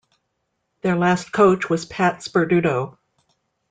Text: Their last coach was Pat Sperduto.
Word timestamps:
Their 0.81 0.95
last 0.95 1.31
coach 1.31 1.69
was 1.69 1.85
Pat 1.85 2.21
Sperduto. 2.23 2.97